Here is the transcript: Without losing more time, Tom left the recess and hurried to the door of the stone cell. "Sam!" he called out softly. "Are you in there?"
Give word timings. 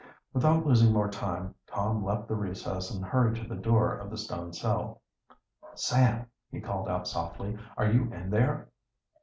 Without 0.33 0.65
losing 0.65 0.91
more 0.91 1.09
time, 1.11 1.53
Tom 1.67 2.03
left 2.03 2.27
the 2.27 2.33
recess 2.35 2.89
and 2.89 3.05
hurried 3.05 3.35
to 3.35 3.47
the 3.47 3.55
door 3.55 3.95
of 3.95 4.09
the 4.09 4.17
stone 4.17 4.51
cell. 4.51 4.99
"Sam!" 5.75 6.25
he 6.49 6.59
called 6.59 6.89
out 6.89 7.07
softly. 7.07 7.55
"Are 7.77 7.91
you 7.91 8.11
in 8.11 8.31
there?" 8.31 8.69